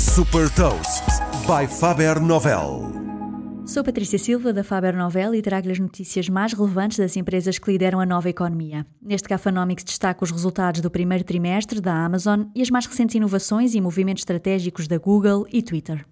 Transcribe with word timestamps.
Super 0.00 0.48
Toast 0.54 1.04
by 1.46 1.66
Faber 1.68 2.18
Novel. 2.18 2.90
Sou 3.66 3.84
Patrícia 3.84 4.18
Silva 4.18 4.50
da 4.50 4.64
Faber 4.64 4.96
Novel 4.96 5.34
e 5.34 5.42
trago-lhe 5.42 5.72
as 5.72 5.78
notícias 5.78 6.26
mais 6.26 6.54
relevantes 6.54 6.96
das 6.96 7.18
empresas 7.18 7.58
que 7.58 7.70
lideram 7.70 8.00
a 8.00 8.06
nova 8.06 8.30
economia. 8.30 8.86
Neste 9.02 9.28
Gafanomics 9.28 9.84
destaco 9.84 10.24
os 10.24 10.30
resultados 10.30 10.80
do 10.80 10.90
primeiro 10.90 11.22
trimestre 11.22 11.82
da 11.82 11.92
Amazon 11.92 12.44
e 12.54 12.62
as 12.62 12.70
mais 12.70 12.86
recentes 12.86 13.14
inovações 13.14 13.74
e 13.74 13.80
movimentos 13.80 14.22
estratégicos 14.22 14.88
da 14.88 14.96
Google 14.96 15.46
e 15.52 15.60
Twitter. 15.60 16.06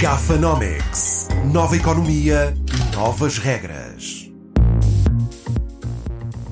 Gafanomics. 0.00 1.28
Nova 1.52 1.76
economia, 1.76 2.54
novas 2.94 3.36
regras. 3.36 3.89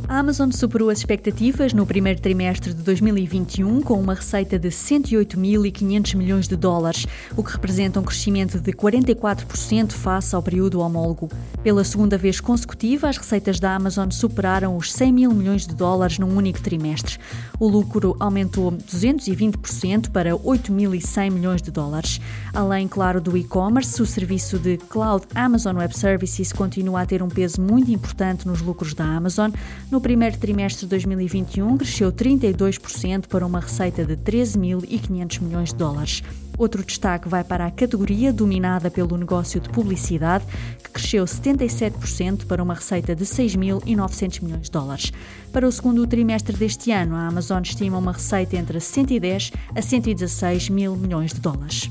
A 0.08 0.20
Amazon 0.20 0.50
superou 0.50 0.88
as 0.88 1.00
expectativas 1.00 1.74
no 1.74 1.84
primeiro 1.84 2.18
trimestre 2.18 2.72
de 2.72 2.82
2021 2.82 3.82
com 3.82 4.00
uma 4.00 4.14
receita 4.14 4.58
de 4.58 4.70
108.500 4.70 6.16
milhões 6.16 6.48
de 6.48 6.56
dólares, 6.56 7.06
o 7.36 7.44
que 7.44 7.52
representa 7.52 8.00
um 8.00 8.02
crescimento 8.02 8.58
de 8.58 8.72
44% 8.72 9.92
face 9.92 10.34
ao 10.34 10.42
período 10.42 10.80
homólogo. 10.80 11.28
Pela 11.62 11.84
segunda 11.84 12.16
vez 12.16 12.40
consecutiva, 12.40 13.10
as 13.10 13.18
receitas 13.18 13.60
da 13.60 13.74
Amazon 13.74 14.08
superaram 14.10 14.78
os 14.78 14.90
100 14.94 15.12
mil 15.12 15.34
milhões 15.34 15.66
de 15.66 15.74
dólares 15.74 16.18
num 16.18 16.34
único 16.34 16.62
trimestre. 16.62 17.18
O 17.60 17.68
lucro 17.68 18.16
aumentou 18.18 18.72
220% 18.72 20.10
para 20.10 20.30
8.100 20.30 21.30
milhões 21.30 21.60
de 21.60 21.70
dólares. 21.70 22.18
Além, 22.54 22.88
claro, 22.88 23.20
do 23.20 23.36
e-commerce, 23.36 24.00
o 24.00 24.06
serviço 24.06 24.58
de 24.58 24.78
Cloud 24.78 25.26
Amazon 25.34 25.76
Web 25.76 25.94
Services 25.94 26.50
continua 26.50 27.02
a 27.02 27.06
ter 27.06 27.22
um 27.22 27.28
peso 27.28 27.60
muito 27.60 27.90
importante 27.90 28.48
nos 28.48 28.62
lucros 28.62 28.94
da 28.94 29.04
Amazon. 29.04 29.50
No 29.90 29.97
no 29.98 30.02
primeiro 30.02 30.38
trimestre 30.38 30.82
de 30.82 30.90
2021, 30.90 31.76
cresceu 31.76 32.12
32% 32.12 33.26
para 33.26 33.44
uma 33.44 33.58
receita 33.58 34.04
de 34.04 34.16
13.500 34.16 35.42
milhões 35.42 35.70
de 35.70 35.74
dólares. 35.74 36.22
Outro 36.56 36.84
destaque 36.84 37.28
vai 37.28 37.42
para 37.42 37.66
a 37.66 37.70
categoria 37.72 38.32
dominada 38.32 38.92
pelo 38.92 39.16
negócio 39.16 39.60
de 39.60 39.68
publicidade, 39.68 40.44
que 40.84 40.90
cresceu 40.90 41.24
77% 41.24 42.46
para 42.46 42.62
uma 42.62 42.74
receita 42.74 43.12
de 43.12 43.24
6.900 43.24 44.40
milhões 44.40 44.62
de 44.62 44.70
dólares. 44.70 45.12
Para 45.52 45.66
o 45.66 45.72
segundo 45.72 46.06
trimestre 46.06 46.56
deste 46.56 46.92
ano, 46.92 47.16
a 47.16 47.26
Amazon 47.26 47.62
estima 47.62 47.98
uma 47.98 48.12
receita 48.12 48.56
entre 48.56 48.78
110 48.78 49.50
a 49.74 49.82
116 49.82 50.68
mil 50.68 50.94
milhões 50.94 51.32
de 51.32 51.40
dólares. 51.40 51.90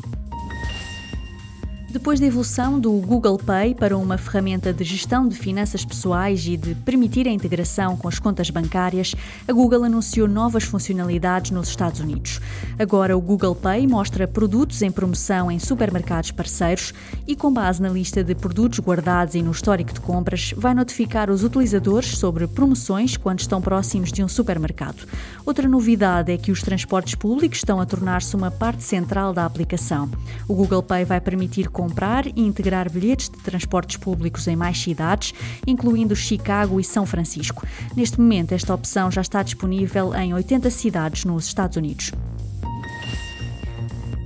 Depois 1.90 2.20
da 2.20 2.26
evolução 2.26 2.78
do 2.78 2.92
Google 2.92 3.38
Pay 3.38 3.74
para 3.74 3.98
uma 3.98 4.18
ferramenta 4.18 4.74
de 4.74 4.84
gestão 4.84 5.26
de 5.26 5.38
finanças 5.38 5.86
pessoais 5.86 6.46
e 6.46 6.58
de 6.58 6.76
permitir 6.76 7.26
a 7.30 7.32
integração 7.32 7.96
com 7.96 8.10
as 8.10 8.20
contas 8.20 8.50
bancárias, 8.50 9.16
a 9.48 9.54
Google 9.54 9.86
anunciou 9.86 10.28
novas 10.28 10.66
funcionalidades 10.66 11.52
nos 11.52 11.70
Estados 11.70 12.02
Unidos. 12.02 12.42
Agora, 12.78 13.18
o 13.18 13.22
Google 13.22 13.56
Pay 13.56 13.88
mostra 13.88 14.28
produtos 14.28 14.82
em 14.82 14.92
promoção 14.92 15.50
em 15.50 15.60
supermercados 15.60 16.32
parceiros 16.32 16.94
e, 17.26 17.38
com 17.38 17.54
base 17.54 17.82
na 17.82 17.90
lista 17.90 18.22
de 18.22 18.36
produtos 18.36 18.80
guardados 18.80 19.36
e 19.36 19.42
no 19.42 19.52
histórico 19.52 19.94
de 19.94 20.02
compras, 20.02 20.54
vai 20.58 20.74
notificar 20.74 21.30
os 21.30 21.42
utilizadores 21.42 22.18
sobre 22.18 22.48
promoções 22.48 23.16
quando 23.16 23.40
estão 23.40 23.62
próximos 23.62 24.12
de 24.12 24.22
um 24.22 24.28
supermercado. 24.28 25.08
Outra 25.46 25.70
novidade 25.70 26.34
é 26.34 26.38
que 26.38 26.52
os 26.52 26.62
transportes 26.62 27.16
públicos 27.16 27.60
estão 27.60 27.80
a 27.80 27.86
tornar-se 27.86 28.36
uma 28.36 28.52
parte 28.52 28.84
central 28.84 29.34
da 29.34 29.46
aplicação. 29.46 30.10
O 30.50 30.54
Google 30.54 30.84
Pay 30.84 31.06
vai 31.06 31.22
permitir 31.22 31.70
comprar 31.78 32.26
e 32.26 32.42
integrar 32.42 32.92
bilhetes 32.92 33.30
de 33.30 33.38
transportes 33.38 33.98
públicos 33.98 34.48
em 34.48 34.56
mais 34.56 34.82
cidades, 34.82 35.32
incluindo 35.68 36.16
Chicago 36.16 36.80
e 36.80 36.84
São 36.84 37.06
Francisco. 37.06 37.68
Neste 37.96 38.20
momento, 38.20 38.54
esta 38.54 38.74
opção 38.74 39.12
já 39.12 39.22
está 39.22 39.44
disponível 39.44 40.12
em 40.16 40.34
80 40.34 40.72
cidades 40.72 41.24
nos 41.24 41.46
Estados 41.46 41.78
Unidos. 41.78 42.12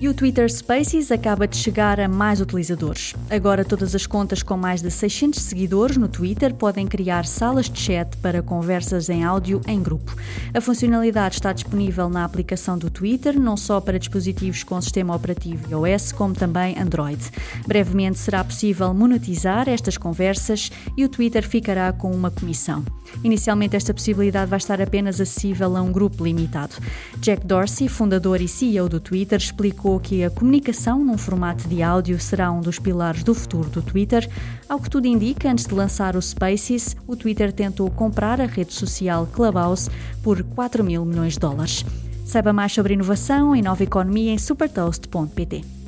E 0.02 0.10
o 0.10 0.16
Twitter 0.16 0.52
Spaces 0.52 1.12
acaba 1.12 1.48
de 1.48 1.56
chegar 1.56 2.00
a 2.00 2.08
mais 2.08 2.42
utilizadores. 2.42 3.14
Agora, 3.30 3.64
todas 3.64 3.94
as 3.94 4.08
contas 4.08 4.42
com 4.42 4.58
mais 4.58 4.82
de 4.82 4.90
600 4.90 5.40
seguidores 5.40 5.96
no 5.96 6.08
Twitter 6.08 6.56
podem 6.56 6.88
criar 6.88 7.24
salas 7.24 7.70
de 7.70 7.80
chat 7.80 8.18
para 8.18 8.42
conversas 8.42 9.10
em 9.10 9.24
áudio 9.24 9.62
em 9.68 9.80
grupo. 9.80 10.16
A 10.56 10.60
funcionalidade 10.60 11.36
está 11.36 11.54
disponível 11.54 12.10
na 12.10 12.26
aplicação 12.26 12.80
do 12.80 12.90
Twitter, 12.90 13.40
não 13.40 13.56
só 13.56 13.80
para 13.80 14.00
dispositivos 14.00 14.64
com 14.64 14.82
sistema 14.82 15.16
operativo 15.16 15.70
iOS, 15.70 16.12
como 16.12 16.34
também 16.34 16.80
Android. 16.80 17.22
Brevemente 17.68 18.18
será 18.18 18.44
possível 18.44 18.92
monetizar 18.96 19.70
estas 19.70 20.00
conversas 20.00 20.72
e 20.98 21.06
o 21.06 21.10
Twitter 21.10 21.48
ficará 21.48 21.94
com 21.94 22.10
uma 22.10 22.32
comissão. 22.32 22.84
Inicialmente, 23.24 23.76
esta 23.76 23.94
possibilidade 23.94 24.50
vai 24.50 24.58
estar 24.58 24.82
apenas 24.82 25.22
acessível 25.22 25.78
a 25.78 25.82
um 25.84 25.92
grupo 25.92 26.24
limitado. 26.24 26.74
Jack 27.20 27.46
Dorsey, 27.46 27.88
fundador 27.88 28.42
e 28.42 28.48
CEO 28.48 28.90
do 28.90 29.00
Twitter, 29.00 29.38
explicou 29.38 29.91
que 30.00 30.24
a 30.24 30.30
comunicação 30.30 31.04
num 31.04 31.18
formato 31.18 31.68
de 31.68 31.82
áudio 31.82 32.20
será 32.20 32.52
um 32.52 32.62
dos 32.62 32.80
pilares 32.80 33.24
do 33.24 33.34
futuro 33.34 33.70
do 33.70 33.82
Twitter. 33.82 34.30
Ao 34.70 34.80
que 34.80 34.90
tudo 34.90 35.08
indica, 35.08 35.50
antes 35.52 35.66
de 35.66 35.74
lançar 35.74 36.16
o 36.16 36.22
Spaces, 36.22 36.96
o 37.08 37.16
Twitter 37.16 37.52
tentou 37.52 37.90
comprar 37.90 38.40
a 38.40 38.46
rede 38.46 38.74
social 38.74 39.28
Clubhouse 39.28 39.90
por 40.24 40.44
4 40.44 40.84
mil 40.84 41.04
milhões 41.06 41.34
de 41.34 41.40
dólares. 41.40 41.86
Saiba 42.26 42.54
mais 42.54 42.72
sobre 42.72 42.94
inovação 42.94 43.56
e 43.56 43.62
nova 43.62 43.84
economia 43.84 44.32
em 44.32 44.38
supertoast.pt. 44.38 45.82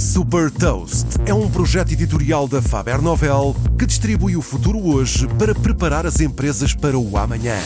Super 0.00 0.50
Toast 0.50 1.06
é 1.26 1.34
um 1.34 1.50
projeto 1.50 1.92
editorial 1.92 2.48
da 2.48 2.62
Faber 2.62 3.02
Novel 3.02 3.54
que 3.78 3.84
distribui 3.84 4.36
o 4.36 4.42
futuro 4.42 4.78
hoje 4.78 5.28
para 5.38 5.54
preparar 5.54 6.06
as 6.06 6.20
empresas 6.20 6.74
para 6.74 6.98
o 6.98 7.16
amanhã. 7.18 7.58